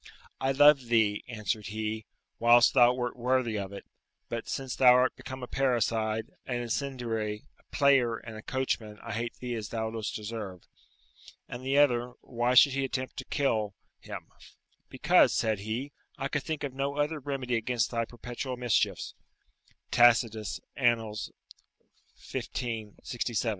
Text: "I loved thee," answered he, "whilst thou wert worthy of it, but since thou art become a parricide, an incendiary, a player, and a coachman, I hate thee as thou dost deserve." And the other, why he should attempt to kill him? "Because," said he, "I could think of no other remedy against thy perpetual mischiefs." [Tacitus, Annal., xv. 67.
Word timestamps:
"I 0.39 0.51
loved 0.51 0.87
thee," 0.87 1.23
answered 1.27 1.67
he, 1.67 2.07
"whilst 2.39 2.73
thou 2.73 2.91
wert 2.91 3.15
worthy 3.15 3.55
of 3.59 3.71
it, 3.71 3.85
but 4.29 4.47
since 4.49 4.75
thou 4.75 4.93
art 4.95 5.15
become 5.15 5.43
a 5.43 5.47
parricide, 5.47 6.31
an 6.47 6.55
incendiary, 6.55 7.43
a 7.59 7.63
player, 7.69 8.17
and 8.17 8.35
a 8.35 8.41
coachman, 8.41 8.97
I 9.03 9.13
hate 9.13 9.35
thee 9.35 9.53
as 9.53 9.69
thou 9.69 9.91
dost 9.91 10.15
deserve." 10.15 10.63
And 11.47 11.63
the 11.63 11.77
other, 11.77 12.13
why 12.21 12.55
he 12.55 12.71
should 12.71 12.83
attempt 12.83 13.17
to 13.17 13.25
kill 13.25 13.75
him? 13.99 14.29
"Because," 14.89 15.33
said 15.35 15.59
he, 15.59 15.91
"I 16.17 16.29
could 16.29 16.41
think 16.41 16.63
of 16.63 16.73
no 16.73 16.95
other 16.97 17.19
remedy 17.19 17.53
against 17.55 17.91
thy 17.91 18.05
perpetual 18.05 18.57
mischiefs." 18.57 19.13
[Tacitus, 19.91 20.59
Annal., 20.75 21.15
xv. 22.17 22.95
67. 23.03 23.49